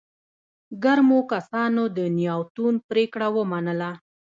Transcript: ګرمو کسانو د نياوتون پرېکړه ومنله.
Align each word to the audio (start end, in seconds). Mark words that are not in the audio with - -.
ګرمو 0.83 1.19
کسانو 1.31 1.83
د 1.97 1.99
نياوتون 2.17 2.73
پرېکړه 2.89 3.27
ومنله. 3.37 3.91